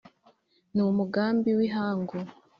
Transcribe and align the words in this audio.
N‘umugambi 0.73 1.49
w’ihangu 1.57 2.15